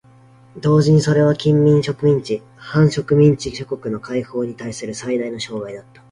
[0.59, 5.99] 同時にそれは近隣植民地・半植民地諸国の解放にたいする最大の障害であった。